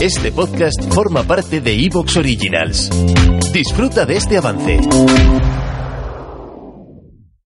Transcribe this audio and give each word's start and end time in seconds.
Este 0.00 0.32
podcast 0.32 0.92
forma 0.92 1.22
parte 1.22 1.60
de 1.60 1.72
Evox 1.72 2.16
Originals. 2.16 2.90
Disfruta 3.52 4.04
de 4.04 4.16
este 4.16 4.36
avance. 4.36 4.80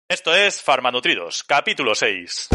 Esto 0.09 0.35
es 0.35 0.61
Farmanutridos, 0.61 1.43
capítulo 1.43 1.95
6. 1.95 2.49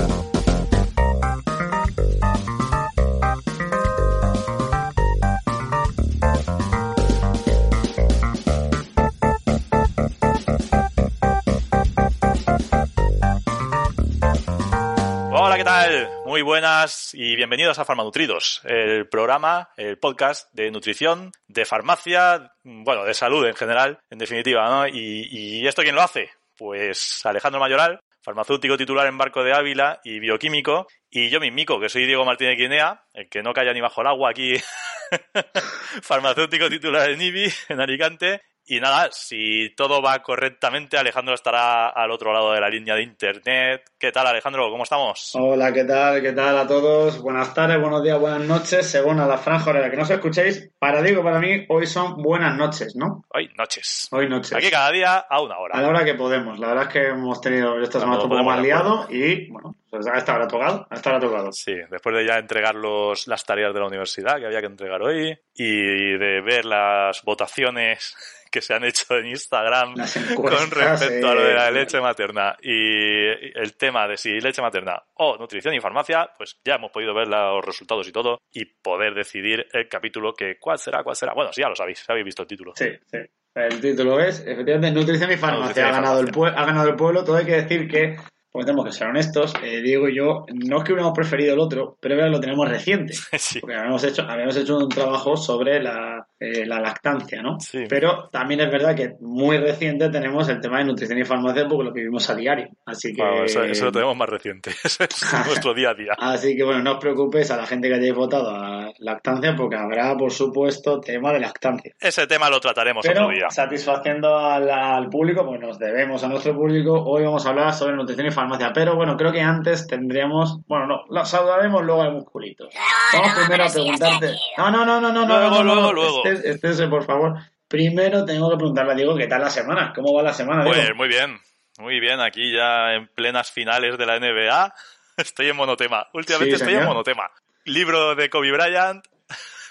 Muy 16.27 16.43
buenas 16.43 17.15
y 17.15 17.37
bienvenidos 17.37 17.79
a 17.79 17.85
Farmanutridos, 17.85 18.61
el 18.65 19.09
programa, 19.09 19.71
el 19.77 19.97
podcast 19.97 20.53
de 20.53 20.73
nutrición, 20.73 21.31
de 21.47 21.65
farmacia, 21.65 22.53
bueno, 22.65 23.05
de 23.05 23.15
salud 23.15 23.47
en 23.47 23.55
general, 23.55 24.01
en 24.11 24.19
definitiva, 24.19 24.69
¿no? 24.69 24.89
¿Y, 24.89 25.65
esto 25.69 25.83
quién 25.83 25.95
lo 25.95 26.03
hace? 26.03 26.31
Pues 26.59 27.25
Alejandro 27.25 27.61
Mayoral, 27.61 28.01
farmacéutico 28.23 28.77
titular 28.77 29.07
en 29.07 29.17
Barco 29.17 29.45
de 29.45 29.55
Ávila 29.55 30.01
y 30.03 30.19
bioquímico, 30.19 30.89
y 31.09 31.31
yo 31.31 31.39
mismico, 31.39 31.79
que 31.79 31.89
soy 31.89 32.07
Diego 32.07 32.25
Martínez 32.25 32.59
Guinea, 32.59 33.05
el 33.15 33.29
que 33.29 33.45
no 33.45 33.53
calla 33.53 33.73
ni 33.73 33.81
bajo 33.81 34.01
el 34.01 34.09
agua 34.09 34.31
aquí, 34.31 34.55
farmacéutico 36.03 36.69
titular 36.69 37.09
en 37.09 37.23
IBI, 37.23 37.53
en 37.69 37.81
Alicante, 37.81 38.43
y 38.69 38.81
nada, 38.81 39.09
si 39.13 39.73
todo 39.77 40.03
va 40.03 40.21
correctamente, 40.23 40.99
Alejandro 40.99 41.35
estará 41.35 41.89
al 41.89 42.11
otro 42.11 42.33
lado 42.33 42.53
de 42.53 42.61
la 42.61 42.69
línea 42.69 42.97
de 42.97 43.03
internet. 43.03 43.93
¿Qué 43.97 44.11
tal, 44.11 44.27
Alejandro? 44.27 44.69
¿Cómo 44.71 44.83
estamos? 44.83 45.31
Hola, 45.35 45.73
¿qué 45.73 45.85
tal? 45.85 46.21
¿Qué 46.21 46.33
tal 46.33 46.59
a 46.59 46.67
todos? 46.67 47.23
Buenas 47.23 47.55
tardes, 47.55 47.81
buenos 47.81 48.03
días, 48.03 48.19
buenas 48.19 48.41
noches, 48.41 48.91
según 48.91 49.21
a 49.21 49.27
la 49.27 49.39
franja 49.39 49.71
horaria 49.71 49.89
que 49.89 49.97
no 49.97 50.03
os 50.03 50.11
escuchéis. 50.11 50.69
Para 50.81 51.01
Diego, 51.01 51.23
para 51.23 51.39
mí, 51.39 51.65
hoy 51.69 51.87
son 51.87 52.21
buenas 52.21 52.57
noches, 52.57 52.97
¿no? 52.97 53.25
Hoy 53.33 53.49
noches. 53.57 54.09
Hoy 54.11 54.29
noches. 54.29 54.53
Aquí 54.53 54.69
cada 54.69 54.91
día 54.91 55.19
a 55.19 55.41
una 55.41 55.59
hora. 55.59 55.79
A 55.79 55.83
la 55.83 55.89
hora 55.89 56.05
que 56.05 56.15
podemos. 56.15 56.59
La 56.59 56.69
verdad 56.69 56.85
es 56.89 56.93
que 56.93 57.07
hemos 57.07 57.41
tenido 57.41 57.81
esta 57.81 58.01
semana 58.01 58.21
un 58.21 58.29
poco 58.29 58.43
más 58.43 58.61
liado 58.61 59.07
y, 59.09 59.49
bueno, 59.49 59.77
pues 59.89 60.07
a 60.09 60.19
esta 60.19 60.35
hora 60.35 60.49
tocado, 60.49 60.89
a 60.91 60.95
esta 60.95 61.11
hora 61.11 61.21
tocado. 61.21 61.53
Sí, 61.53 61.75
después 61.89 62.17
de 62.17 62.27
ya 62.27 62.39
entregar 62.39 62.75
los, 62.75 63.29
las 63.29 63.45
tareas 63.45 63.73
de 63.73 63.81
la 63.81 63.87
universidad 63.87 64.39
que 64.39 64.47
había 64.47 64.61
que 64.61 64.67
entregar 64.67 65.03
hoy 65.03 65.39
y 65.55 66.19
de 66.19 66.41
ver 66.41 66.65
las 66.65 67.23
votaciones 67.23 68.17
que 68.57 68.63
se 68.63 68.73
han 68.73 68.85
hecho 68.85 69.19
en 69.19 69.27
Instagram 69.27 69.95
con 70.35 70.71
respecto 70.71 71.29
a 71.29 71.35
lo 71.35 71.43
de 71.45 71.53
la 71.53 71.71
leche 71.71 72.01
materna 72.01 72.57
y 72.63 73.27
el 73.55 73.77
tema 73.77 74.09
de 74.09 74.17
si 74.17 74.41
leche 74.41 74.63
materna 74.63 74.99
o 75.17 75.37
nutrición 75.37 75.75
y 75.75 75.81
farmacia, 75.81 76.31
pues 76.39 76.59
ya 76.65 76.77
hemos 76.77 76.91
podido 76.91 77.13
ver 77.13 77.29
los 77.29 77.63
resultados 77.63 78.09
y 78.09 78.13
todo 78.13 78.39
y 78.51 78.65
poder 78.65 79.13
decidir 79.13 79.67
el 79.75 79.89
capítulo 79.91 80.33
que 80.33 80.57
cuál 80.59 80.79
será, 80.79 81.03
cuál 81.05 81.17
será. 81.17 81.35
Bueno, 81.35 81.53
sí, 81.53 81.61
ya 81.61 81.69
lo 81.69 81.77
sabéis, 81.77 82.03
habéis 82.09 82.25
visto 82.25 82.41
el 82.43 82.49
título. 82.49 82.73
Sí, 82.77 82.89
sí. 83.11 83.19
El 83.55 83.79
título 83.79 84.21
es, 84.21 84.41
efectivamente, 84.41 84.91
nutrición 84.99 85.31
y 85.33 85.37
farmacia. 85.37 85.67
Nutrición 85.67 85.87
ha, 85.87 85.93
ganado 85.93 86.17
farmacia. 86.17 86.31
El 86.31 86.35
pue- 86.35 86.55
ha 86.63 86.65
ganado 86.65 86.89
el 86.89 86.97
pueblo. 86.97 87.25
Todo 87.25 87.37
hay 87.37 87.45
que 87.45 87.63
decir 87.63 87.89
que, 87.89 88.17
porque 88.51 88.65
tenemos 88.65 88.87
que 88.87 88.93
ser 88.93 89.09
honestos, 89.09 89.53
eh, 89.63 89.83
Diego 89.83 90.09
y 90.09 90.17
yo, 90.17 90.47
no 90.55 90.79
es 90.79 90.85
que 90.85 90.93
hubiéramos 90.93 91.15
preferido 91.15 91.53
el 91.53 91.61
otro, 91.61 91.99
pero 92.01 92.27
lo 92.29 92.41
tenemos 92.41 92.67
reciente. 92.67 93.13
Sí. 93.39 93.61
Porque 93.61 93.77
habíamos 93.77 94.03
hecho, 94.03 94.23
habíamos 94.23 94.57
hecho 94.57 94.79
un 94.79 94.89
trabajo 94.89 95.37
sobre 95.37 95.83
la, 95.83 96.27
eh, 96.39 96.67
la 96.67 96.81
lactancia, 96.81 97.41
¿no? 97.43 97.59
Sí. 97.61 97.85
Pero 97.89 98.29
también 98.31 98.61
es 98.61 98.71
verdad 98.71 98.95
que 98.95 99.13
muy 99.21 99.57
reciente 99.59 100.09
tenemos 100.11 100.49
el 100.49 100.61
tema 100.61 100.79
de 100.79 100.85
nutrición 100.85 101.19
y 101.19 101.25
farmacia 101.25 101.67
porque 101.67 101.85
lo 101.85 101.93
vivimos 101.93 102.29
a 102.29 102.35
diario. 102.35 102.69
Así 102.85 103.15
que, 103.15 103.23
Bueno, 103.23 103.45
eso, 103.45 103.63
eso 103.65 103.87
lo 103.87 103.93
tenemos 103.93 104.17
más 104.17 104.29
reciente. 104.29 104.71
Es 104.85 104.99
nuestro 105.47 105.73
día 105.75 105.91
a 105.91 105.95
día. 105.95 106.13
así 106.19 106.57
que 106.57 106.63
bueno, 106.65 106.83
no 106.83 106.93
os 106.93 106.99
preocupéis 106.99 107.51
a 107.51 107.57
la 107.57 107.67
gente 107.67 107.89
que 107.89 107.95
hayáis 107.95 108.15
votado 108.15 108.51
a 108.51 108.91
lactancia 108.99 109.55
porque 109.57 109.77
habrá, 109.77 110.15
por 110.17 110.33
supuesto, 110.33 111.01
tema 111.01 111.33
de 111.33 111.41
lactancia. 111.41 111.93
Ese 111.99 112.27
tema 112.27 112.51
lo 112.51 112.61
trataremos 112.61 113.05
Pero 113.07 113.25
otro 113.25 113.35
día. 113.35 113.49
satisfaciendo 113.51 114.37
al, 114.39 114.71
al 114.71 115.09
público, 115.09 115.45
pues 115.47 115.61
nos 115.61 115.79
debemos 115.79 116.23
a 116.25 116.29
nuestro 116.29 116.55
público. 116.55 116.93
Hoy 117.05 117.25
vamos 117.25 117.47
a 117.47 117.51
hablar 117.51 117.73
sobre 117.73 117.97
nutrición 117.97 118.27
y 118.27 118.31
farmacia. 118.31 118.73
Pero 118.75 118.95
bueno, 118.97 119.17
creo 119.17 119.33
que 119.33 119.41
antes 119.41 119.87
tendríamos. 119.87 120.59
Bueno, 120.67 120.87
no, 120.87 121.05
lo 121.09 121.25
saludaremos 121.25 121.83
luego 121.85 122.03
al 122.03 122.13
musculito. 122.13 122.69
Vamos 123.13 123.33
primero 123.39 123.65
a 123.65 123.69
preguntarte. 123.69 124.35
No, 124.59 124.71
no, 124.71 124.85
no, 124.85 125.01
no, 125.01 125.13
no, 125.13 125.27
no. 125.27 125.39
Luego, 125.39 125.51
no, 125.51 125.57
no, 125.57 125.65
luego, 125.65 125.81
no. 125.83 125.93
luego. 125.93 126.23
Estés- 126.33 126.45
estése, 126.55 126.87
por 126.89 127.05
favor. 127.05 127.35
Primero 127.69 128.25
tengo 128.25 128.51
que 128.51 128.57
preguntarle 128.57 128.93
a 128.93 128.95
Diego 128.95 129.17
qué 129.17 129.27
tal 129.27 129.41
la 129.43 129.51
semana. 129.51 129.93
¿Cómo 129.95 130.13
va 130.15 130.23
la 130.23 130.33
semana, 130.33 130.63
Diego? 130.65 130.77
Pues 130.77 130.95
muy 130.97 131.09
bien, 131.09 131.39
muy 131.79 132.01
bien. 132.01 132.21
Aquí 132.21 132.53
ya 132.53 132.95
en 132.95 133.09
plenas 133.09 133.51
finales 133.51 133.99
de 133.99 134.07
la 134.07 134.19
NBA. 134.21 134.73
Estoy 135.17 135.49
en 135.49 135.57
monotema. 135.57 136.07
Últimamente 136.13 136.57
Sí, 136.57 136.63
estoy 136.63 136.75
en 136.75 136.85
monotema. 136.85 137.31
Libro 137.65 138.15
de 138.15 138.31
Kobe 138.31 138.53
Bryant. 138.53 139.05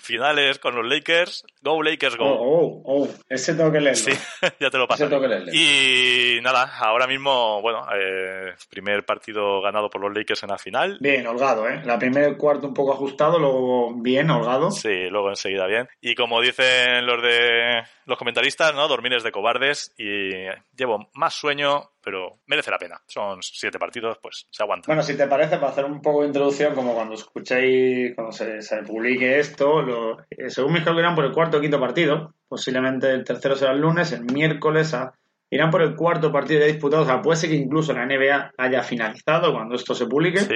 Finales 0.06 0.60
con 0.60 0.76
los 0.76 0.86
Lakers. 0.86 1.46
Go 1.62 1.82
Lakers, 1.82 2.16
go. 2.16 2.26
Oh, 2.26 2.84
oh, 2.86 3.04
oh. 3.04 3.10
Ese 3.28 3.56
tengo 3.56 3.72
que 3.72 3.82
leerlo. 3.82 3.96
Sí, 3.96 4.12
ya 4.60 4.70
te 4.70 4.78
lo 4.78 4.88
paso. 4.88 5.04
Ese 5.04 5.10
tengo 5.10 5.22
que 5.22 5.28
leerlo. 5.28 5.52
Y 5.52 6.40
nada, 6.42 6.72
ahora 6.80 7.08
mismo, 7.08 7.62
bueno, 7.62 7.86
eh, 7.94 8.54
primer 8.70 9.06
partido 9.06 9.62
ganado 9.62 9.90
por 9.90 10.02
los 10.02 10.16
Lakers 10.16 10.44
en 10.44 10.50
la 10.50 10.58
final. 10.58 10.98
Bien, 11.02 11.26
holgado, 11.26 11.68
¿eh? 11.68 11.82
La 11.84 11.98
primer 11.98 12.38
cuarto 12.38 12.68
un 12.68 12.74
poco 12.74 12.94
ajustado, 12.94 13.40
luego 13.40 13.94
bien, 13.96 14.30
holgado. 14.30 14.72
Sí, 14.72 15.10
luego 15.10 15.30
enseguida 15.30 15.66
bien. 15.66 15.88
Y 16.02 16.16
como 16.16 16.42
dicen 16.42 17.06
los 17.06 17.22
de 17.22 17.84
los 18.06 18.18
comentaristas, 18.18 18.74
¿no? 18.76 18.88
Dormir 18.88 19.14
es 19.14 19.24
de 19.24 19.32
cobardes 19.32 19.94
y 19.98 20.30
llevo 20.78 21.10
más 21.14 21.34
sueño, 21.34 21.92
pero 22.06 22.40
merece 22.46 22.70
la 22.72 22.78
pena. 22.78 23.02
Son 23.08 23.42
siete 23.42 23.80
partidos, 23.80 24.20
pues 24.22 24.48
se 24.52 24.62
aguanta. 24.64 24.86
Bueno, 24.88 25.02
si 25.02 25.18
te 25.18 25.28
parece, 25.28 25.58
para 25.58 25.72
hacer 25.72 25.84
un 25.86 26.02
poco 26.02 26.22
de 26.22 26.28
introducción, 26.28 26.76
como 26.76 26.94
cuando 26.94 27.16
escuchéis, 27.16 28.14
cuando 28.16 28.32
se, 28.32 28.62
publique 28.84 29.40
esto, 29.40 29.82
lo- 29.82 30.20
eh, 30.30 30.50
según 30.50 30.74
mis 30.74 30.84
cálculos 30.84 31.16
por 31.16 31.26
el 31.26 31.32
cuarto 31.34 31.58
o 31.58 31.62
quinto 31.62 31.80
partido, 31.80 32.36
posiblemente 32.48 33.10
el 33.12 33.24
tercero 33.24 33.56
será 33.56 33.72
el 33.74 33.82
lunes, 33.82 34.12
el 34.12 34.24
miércoles 34.26 34.94
a- 34.94 35.14
irán 35.50 35.70
por 35.72 35.82
el 35.82 35.96
cuarto 35.96 36.32
partido 36.32 36.60
ya 36.62 36.66
disputado, 36.68 37.04
o 37.04 37.06
sea, 37.06 37.22
puede 37.22 37.38
ser 37.38 37.50
que 37.50 37.56
incluso 37.56 37.94
la 37.94 38.06
NBA 38.06 38.52
haya 38.58 38.84
finalizado 38.84 39.54
cuando 39.54 39.76
esto 39.76 39.94
se 39.96 40.06
publique. 40.08 40.40
Sí, 40.40 40.54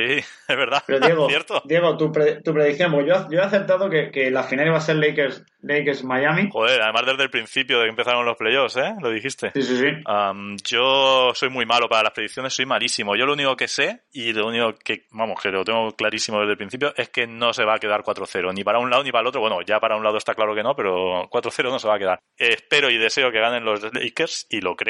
es 0.47 0.47
verdad. 0.47 0.83
Pero 0.85 0.99
Diego, 0.99 1.27
¿Cierto? 1.29 1.61
Diego 1.65 1.95
tu, 1.97 2.11
pre- 2.11 2.41
tu 2.41 2.53
predicción, 2.53 2.91
porque 2.91 3.09
yo, 3.09 3.27
yo 3.29 3.39
he 3.39 3.43
aceptado 3.43 3.89
que, 3.89 4.11
que 4.11 4.29
la 4.31 4.43
final 4.43 4.67
iba 4.67 4.77
a 4.77 4.81
ser 4.81 4.95
Lakers, 4.97 5.43
Lakers 5.61 6.03
Miami. 6.03 6.49
Joder, 6.51 6.81
además 6.81 7.05
desde 7.05 7.23
el 7.23 7.29
principio 7.29 7.77
de 7.79 7.85
que 7.85 7.89
empezaron 7.89 8.25
los 8.25 8.35
playoffs, 8.37 8.77
¿eh? 8.77 8.93
Lo 9.01 9.09
dijiste. 9.09 9.51
Sí, 9.53 9.61
sí, 9.61 9.77
sí. 9.77 9.85
Yo 10.65 11.31
soy 11.33 11.49
muy 11.49 11.65
malo 11.65 11.87
para 11.87 12.03
las 12.03 12.13
predicciones, 12.13 12.53
soy 12.53 12.65
malísimo. 12.65 13.15
Yo 13.15 13.25
lo 13.25 13.33
único 13.33 13.55
que 13.55 13.67
sé, 13.67 14.01
y 14.11 14.33
lo 14.33 14.47
único 14.47 14.73
que, 14.83 15.05
vamos, 15.11 15.41
que 15.41 15.49
lo 15.49 15.63
tengo 15.63 15.91
clarísimo 15.95 16.39
desde 16.39 16.51
el 16.53 16.57
principio, 16.57 16.93
es 16.95 17.09
que 17.09 17.27
no 17.27 17.53
se 17.53 17.63
va 17.65 17.75
a 17.75 17.79
quedar 17.79 18.01
4-0, 18.03 18.53
ni 18.53 18.63
para 18.63 18.79
un 18.79 18.89
lado 18.89 19.03
ni 19.03 19.11
para 19.11 19.21
el 19.21 19.27
otro. 19.27 19.41
Bueno, 19.41 19.61
ya 19.61 19.79
para 19.79 19.95
un 19.95 20.03
lado 20.03 20.17
está 20.17 20.33
claro 20.35 20.55
que 20.55 20.63
no, 20.63 20.75
pero 20.75 21.29
4-0 21.29 21.63
no 21.69 21.79
se 21.79 21.87
va 21.87 21.95
a 21.95 21.99
quedar. 21.99 22.19
Espero 22.37 22.89
y 22.89 22.97
deseo 22.97 23.31
que 23.31 23.39
ganen 23.39 23.63
los 23.65 23.81
Lakers, 23.93 24.47
y 24.49 24.61
lo 24.61 24.75
creo, 24.75 24.88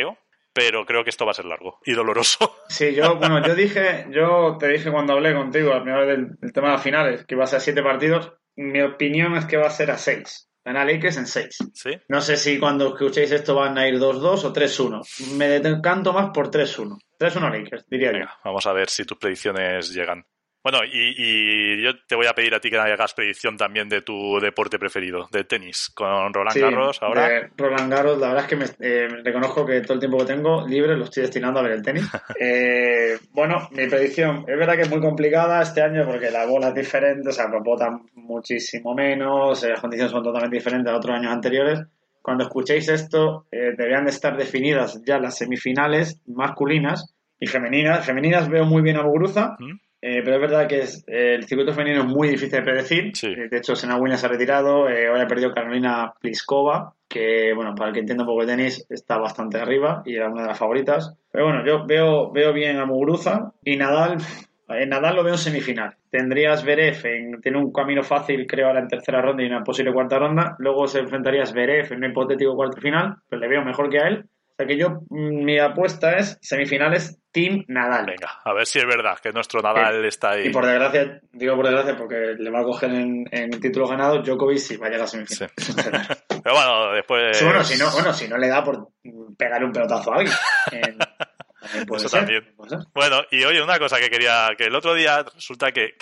pero 0.53 0.85
creo 0.85 1.03
que 1.03 1.09
esto 1.09 1.25
va 1.25 1.31
a 1.31 1.35
ser 1.35 1.45
largo 1.45 1.79
y 1.85 1.93
doloroso. 1.93 2.55
Sí, 2.69 2.93
yo, 2.93 3.15
bueno, 3.15 3.45
yo 3.45 3.55
dije, 3.55 4.05
yo 4.11 4.57
te 4.59 4.67
dije 4.67 4.91
cuando 4.91 5.13
hablé 5.13 5.33
contigo 5.33 5.73
la 5.73 5.81
primera 5.81 6.05
vez 6.05 6.17
del, 6.17 6.35
del 6.39 6.53
tema 6.53 6.67
de 6.67 6.73
las 6.73 6.83
finales, 6.83 7.25
que 7.25 7.35
iba 7.35 7.43
a 7.43 7.47
ser 7.47 7.61
siete 7.61 7.81
partidos. 7.81 8.33
Mi 8.55 8.81
opinión 8.81 9.35
es 9.35 9.45
que 9.45 9.57
va 9.57 9.67
a 9.67 9.71
ser 9.71 9.89
a 9.91 9.97
seis. 9.97 10.49
Gana 10.63 10.85
Lakers 10.85 11.17
en 11.17 11.25
seis. 11.25 11.57
¿Sí? 11.73 11.91
No 12.09 12.21
sé 12.21 12.37
si 12.37 12.59
cuando 12.59 12.89
escuchéis 12.89 13.31
esto 13.31 13.55
van 13.55 13.77
a 13.77 13.87
ir 13.87 13.95
2-2 13.95 14.43
o 14.43 14.53
3-1. 14.53 15.35
Me 15.35 15.59
decanto 15.59 16.13
más 16.13 16.29
por 16.31 16.51
3-1. 16.51 16.97
3-1 17.17 17.51
Lakers, 17.51 17.87
diría 17.89 18.11
yo. 18.11 18.19
Venga, 18.19 18.39
vamos 18.43 18.65
a 18.65 18.73
ver 18.73 18.89
si 18.89 19.03
tus 19.05 19.17
predicciones 19.17 19.91
llegan. 19.93 20.25
Bueno, 20.61 20.79
y, 20.83 21.13
y 21.17 21.81
yo 21.81 21.91
te 22.05 22.15
voy 22.15 22.27
a 22.27 22.33
pedir 22.33 22.53
a 22.53 22.59
ti 22.59 22.69
que 22.69 22.77
hagas 22.77 23.13
predicción 23.13 23.55
también 23.55 23.87
de 23.87 24.01
tu 24.01 24.39
deporte 24.41 24.77
preferido, 24.77 25.27
de 25.31 25.45
tenis, 25.45 25.89
con 25.95 26.33
Roland 26.33 26.53
Sí, 26.53 26.59
Garros 26.59 27.01
ahora. 27.01 27.29
de 27.29 27.49
Roland 27.57 27.89
Garros, 27.91 28.17
la 28.19 28.27
verdad 28.27 28.43
es 28.43 28.49
que 28.49 28.55
me, 28.57 28.65
eh, 28.81 29.07
reconozco 29.23 29.65
que 29.65 29.79
todo 29.81 29.93
el 29.93 29.99
tiempo 29.99 30.17
que 30.17 30.25
tengo 30.25 30.67
libre 30.67 30.97
lo 30.97 31.05
estoy 31.05 31.23
destinando 31.23 31.59
a 31.59 31.63
ver 31.63 31.71
el 31.73 31.81
tenis. 31.81 32.03
Eh, 32.41 33.17
bueno, 33.31 33.69
mi 33.71 33.87
predicción 33.87 34.45
es 34.47 34.57
verdad 34.57 34.75
que 34.75 34.81
es 34.83 34.89
muy 34.89 34.99
complicada 35.01 35.61
este 35.61 35.81
año 35.81 36.05
porque 36.05 36.29
la 36.31 36.45
bola 36.45 36.69
es 36.69 36.75
diferente, 36.75 37.29
o 37.29 37.31
sea, 37.31 37.49
pues 37.49 37.63
botan 37.63 38.01
muchísimo 38.13 38.93
menos, 38.93 39.63
eh, 39.63 39.69
las 39.69 39.81
condiciones 39.81 40.11
son 40.11 40.23
totalmente 40.23 40.57
diferentes 40.57 40.91
a 40.91 40.97
otros 40.97 41.15
años 41.15 41.31
anteriores. 41.31 41.79
Cuando 42.21 42.43
escuchéis 42.43 42.87
esto, 42.89 43.45
eh, 43.51 43.73
deberían 43.77 44.03
de 44.05 44.11
estar 44.11 44.35
definidas 44.37 45.01
ya 45.05 45.19
las 45.19 45.37
semifinales 45.37 46.21
masculinas 46.27 47.15
y 47.39 47.47
femeninas. 47.47 48.05
Femeninas 48.05 48.49
veo 48.49 48.65
muy 48.65 48.81
bien 48.81 48.97
a 48.97 49.03
Muguruza, 49.03 49.55
¿Mm? 49.59 49.77
Eh, 50.01 50.21
pero 50.23 50.35
es 50.35 50.41
verdad 50.41 50.67
que 50.67 50.79
es, 50.79 51.03
el 51.07 51.43
circuito 51.45 51.73
femenino 51.73 52.01
es 52.01 52.07
muy 52.07 52.29
difícil 52.29 52.59
de 52.59 52.61
predecir. 52.61 53.11
De 53.13 53.57
hecho, 53.57 53.75
Sena 53.75 53.97
Williams 53.97 54.21
se 54.21 54.27
ha 54.27 54.29
retirado. 54.29 54.83
hoy 54.83 55.19
ha 55.19 55.27
perdido 55.27 55.51
Carolina 55.51 56.13
Pliskova, 56.19 56.93
que, 57.07 57.53
bueno, 57.53 57.75
para 57.75 57.89
el 57.89 57.93
que 57.93 57.99
entienda 58.01 58.23
un 58.23 58.29
poco 58.29 58.45
de 58.45 58.55
tenis, 58.55 58.85
está 58.89 59.17
bastante 59.17 59.59
arriba 59.59 60.01
y 60.05 60.15
era 60.15 60.29
una 60.29 60.43
de 60.43 60.47
las 60.47 60.59
favoritas. 60.59 61.15
Pero 61.31 61.45
bueno, 61.45 61.65
yo 61.65 61.85
veo, 61.85 62.31
veo 62.31 62.53
bien 62.53 62.77
a 62.77 62.85
Muguruza 62.85 63.51
y 63.63 63.75
Nadal. 63.75 64.17
En 64.71 64.89
Nadal 64.89 65.15
lo 65.15 65.23
veo 65.23 65.33
en 65.33 65.39
semifinal. 65.39 65.95
Tendrías 66.11 66.61
Zverev 66.61 67.03
en 67.03 67.41
tiene 67.41 67.57
un 67.57 67.71
camino 67.71 68.03
fácil, 68.03 68.45
creo, 68.45 68.67
ahora 68.67 68.79
en 68.79 68.87
tercera 68.87 69.19
ronda 69.19 69.41
y 69.41 69.47
una 69.47 69.63
posible 69.63 69.91
cuarta 69.91 70.19
ronda. 70.19 70.55
Luego 70.59 70.85
se 70.87 70.99
enfrentaría 70.99 71.41
a 71.41 71.47
Zverev 71.47 71.91
en 71.91 72.03
un 72.03 72.11
hipotético 72.11 72.55
cuarto 72.55 72.79
final, 72.79 73.15
pero 73.27 73.41
le 73.41 73.47
veo 73.47 73.65
mejor 73.65 73.89
que 73.89 73.97
a 73.97 74.07
él. 74.07 74.25
Sea 74.59 74.67
que 74.67 74.77
yo, 74.77 75.03
mi 75.09 75.57
apuesta 75.57 76.17
es 76.17 76.37
semifinales 76.41 77.17
Team 77.31 77.63
Nadal. 77.69 78.07
Venga, 78.07 78.41
a 78.43 78.53
ver 78.53 78.65
si 78.65 78.77
es 78.77 78.85
verdad 78.85 79.17
que 79.23 79.31
nuestro 79.31 79.61
Nadal 79.61 80.03
está 80.03 80.31
ahí. 80.31 80.47
Y 80.47 80.49
por 80.49 80.65
desgracia, 80.65 81.21
digo 81.31 81.55
por 81.55 81.65
desgracia 81.65 81.95
porque 81.95 82.35
le 82.37 82.51
va 82.51 82.59
a 82.59 82.63
coger 82.63 82.89
en, 82.89 83.23
en 83.31 83.51
título 83.51 83.87
ganado 83.87 84.21
Djokovic 84.21 84.57
si 84.57 84.75
va 84.75 84.87
a 84.87 84.89
llegar 84.89 85.05
a 85.05 85.07
semifinales. 85.07 85.55
pero 86.43 86.55
bueno, 86.55 86.91
después... 86.91 87.41
Bueno 87.41 87.63
si, 87.63 87.79
no, 87.79 87.89
bueno, 87.91 88.11
si 88.11 88.27
no 88.27 88.37
le 88.37 88.49
da 88.49 88.61
por 88.61 88.89
pegar 89.37 89.63
un 89.63 89.71
pelotazo 89.71 90.11
a 90.11 90.17
alguien. 90.17 90.35
Eso 91.95 92.09
también. 92.09 92.53
Bueno, 92.93 93.21
y 93.31 93.45
oye, 93.45 93.63
una 93.63 93.79
cosa 93.79 93.97
que 93.97 94.09
quería, 94.09 94.49
que 94.57 94.65
el 94.65 94.75
otro 94.75 94.93
día 94.93 95.23
resulta 95.23 95.71
que, 95.71 95.95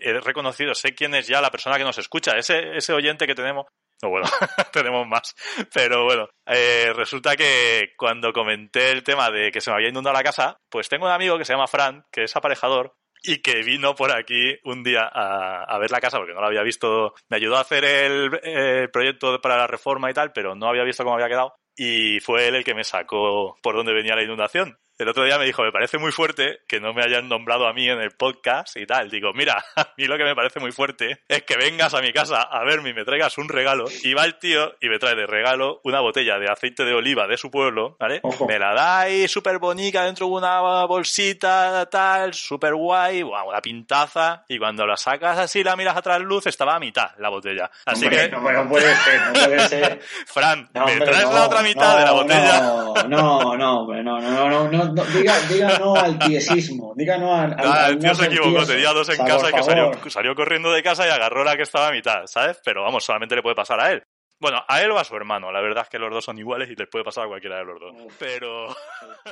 he 0.00 0.20
reconocido, 0.20 0.74
sé 0.74 0.96
quién 0.96 1.14
es 1.14 1.28
ya 1.28 1.40
la 1.40 1.50
persona 1.52 1.78
que 1.78 1.84
nos 1.84 1.98
escucha, 1.98 2.36
ese, 2.36 2.76
ese 2.76 2.92
oyente 2.92 3.28
que 3.28 3.36
tenemos, 3.36 3.66
no, 4.02 4.08
bueno, 4.08 4.26
tenemos 4.72 5.06
más. 5.06 5.34
Pero 5.72 6.04
bueno, 6.04 6.28
eh, 6.46 6.92
resulta 6.94 7.36
que 7.36 7.92
cuando 7.96 8.32
comenté 8.32 8.90
el 8.90 9.02
tema 9.02 9.30
de 9.30 9.50
que 9.50 9.60
se 9.60 9.70
me 9.70 9.76
había 9.76 9.88
inundado 9.88 10.16
la 10.16 10.22
casa, 10.22 10.56
pues 10.68 10.88
tengo 10.88 11.06
un 11.06 11.12
amigo 11.12 11.38
que 11.38 11.44
se 11.44 11.52
llama 11.52 11.66
Fran, 11.66 12.04
que 12.10 12.24
es 12.24 12.36
aparejador, 12.36 12.94
y 13.22 13.42
que 13.42 13.62
vino 13.62 13.94
por 13.94 14.12
aquí 14.12 14.56
un 14.64 14.82
día 14.82 15.02
a, 15.12 15.78
ver 15.78 15.90
la 15.90 16.00
casa 16.00 16.16
porque 16.18 16.32
no 16.32 16.40
lo 16.40 16.46
había 16.46 16.62
visto. 16.62 17.14
Me 17.28 17.36
ayudó 17.36 17.56
a 17.56 17.60
hacer 17.60 17.84
el, 17.84 18.40
el, 18.42 18.90
proyecto 18.90 19.40
para 19.40 19.58
la 19.58 19.66
reforma 19.66 20.10
y 20.10 20.14
tal, 20.14 20.32
pero 20.32 20.54
no 20.54 20.68
había 20.68 20.84
visto 20.84 21.04
cómo 21.04 21.16
había 21.16 21.28
quedado. 21.28 21.54
Y 21.76 22.20
fue 22.20 22.48
él 22.48 22.56
el 22.56 22.64
que 22.64 22.74
me 22.74 22.84
sacó 22.84 23.56
por 23.62 23.76
dónde 23.76 23.92
venía 23.92 24.16
la 24.16 24.22
inundación 24.22 24.78
el 25.00 25.08
otro 25.08 25.24
día 25.24 25.38
me 25.38 25.46
dijo, 25.46 25.62
me 25.62 25.72
parece 25.72 25.96
muy 25.96 26.12
fuerte 26.12 26.60
que 26.68 26.78
no 26.78 26.92
me 26.92 27.02
hayan 27.02 27.26
nombrado 27.26 27.66
a 27.66 27.72
mí 27.72 27.88
en 27.88 28.00
el 28.00 28.10
podcast 28.10 28.76
y 28.76 28.84
tal. 28.84 29.08
Digo, 29.08 29.32
mira, 29.32 29.64
a 29.76 29.94
mí 29.96 30.04
lo 30.04 30.18
que 30.18 30.24
me 30.24 30.34
parece 30.34 30.60
muy 30.60 30.72
fuerte 30.72 31.22
es 31.26 31.42
que 31.44 31.56
vengas 31.56 31.94
a 31.94 32.02
mi 32.02 32.12
casa 32.12 32.42
a 32.42 32.62
verme 32.64 32.90
y 32.90 32.94
me 32.94 33.04
traigas 33.04 33.38
un 33.38 33.48
regalo. 33.48 33.86
Y 34.02 34.12
va 34.12 34.24
el 34.24 34.38
tío 34.38 34.74
y 34.78 34.88
me 34.88 34.98
trae 34.98 35.14
de 35.14 35.26
regalo 35.26 35.80
una 35.84 36.00
botella 36.00 36.38
de 36.38 36.50
aceite 36.50 36.84
de 36.84 36.92
oliva 36.92 37.26
de 37.26 37.38
su 37.38 37.50
pueblo, 37.50 37.96
¿vale? 37.98 38.20
Me 38.46 38.58
la 38.58 38.74
da 38.74 39.00
ahí 39.00 39.26
súper 39.26 39.58
bonita 39.58 40.04
dentro 40.04 40.26
de 40.26 40.32
una 40.32 40.60
bolsita, 40.84 41.88
tal, 41.90 42.34
súper 42.34 42.74
guay, 42.74 43.22
wow, 43.22 43.48
una 43.48 43.62
pintaza. 43.62 44.44
Y 44.48 44.58
cuando 44.58 44.86
la 44.86 44.98
sacas 44.98 45.38
así, 45.38 45.64
la 45.64 45.76
miras 45.76 45.96
atrás 45.96 46.20
luz, 46.20 46.46
estaba 46.46 46.76
a 46.76 46.78
mitad 46.78 47.12
la 47.18 47.30
botella. 47.30 47.70
Así 47.86 48.08
que... 48.08 48.28
No, 48.28 48.68
puede 48.68 48.94
ser, 48.96 49.20
no 49.22 49.32
puede 49.32 49.60
ser. 49.68 50.00
Fran, 50.26 50.68
¿me 50.74 51.00
traes 51.00 51.30
la 51.30 51.46
otra 51.46 51.62
mitad 51.62 51.98
de 51.98 52.04
la 52.04 52.12
botella? 52.12 52.60
No, 52.60 52.94
no, 53.08 53.56
no, 53.56 53.86
no, 54.02 54.20
no, 54.20 54.48
no, 54.50 54.68
no 54.68 54.89
diga, 54.94 55.38
diga 55.48 55.78
no 55.78 55.94
al 55.94 56.18
tiesismo, 56.18 56.92
diga 56.96 57.18
no 57.18 57.34
al. 57.34 57.54
al, 57.58 57.92
el 57.92 57.98
tío 57.98 58.14
se 58.14 58.26
equivocó, 58.26 58.66
tenía 58.66 58.92
dos 58.92 59.08
en 59.08 59.24
casa 59.24 59.52
que 59.52 59.62
salió, 59.62 59.90
salió, 60.08 60.34
corriendo 60.34 60.70
de 60.70 60.82
casa 60.82 61.06
y 61.06 61.10
agarró 61.10 61.44
la 61.44 61.56
que 61.56 61.62
estaba 61.62 61.88
a 61.88 61.92
mitad, 61.92 62.26
¿sabes? 62.26 62.60
Pero 62.64 62.82
vamos, 62.82 63.04
solamente 63.04 63.36
le 63.36 63.42
puede 63.42 63.56
pasar 63.56 63.80
a 63.80 63.92
él. 63.92 64.02
Bueno, 64.40 64.64
a 64.66 64.80
él 64.82 64.90
o 64.90 64.98
a 64.98 65.04
su 65.04 65.14
hermano, 65.16 65.52
la 65.52 65.60
verdad 65.60 65.84
es 65.84 65.90
que 65.90 65.98
los 65.98 66.10
dos 66.10 66.24
son 66.24 66.38
iguales 66.38 66.70
y 66.70 66.74
les 66.74 66.88
puede 66.88 67.04
pasar 67.04 67.24
a 67.24 67.28
cualquiera 67.28 67.58
de 67.58 67.64
los 67.64 67.80
dos. 67.80 67.94
Pero. 68.18 68.74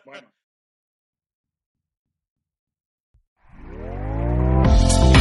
Bueno. 0.04 0.28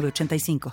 85 0.00 0.70